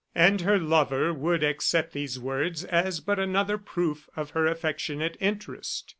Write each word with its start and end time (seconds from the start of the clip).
And 0.15 0.41
her 0.41 0.57
lover 0.57 1.13
would 1.13 1.43
accept 1.43 1.93
these 1.93 2.19
words 2.19 2.63
as 2.65 3.01
but 3.01 3.19
another 3.19 3.59
proof 3.59 4.09
of 4.15 4.31
her 4.31 4.47
affectionate 4.47 5.15
interest. 5.19 5.87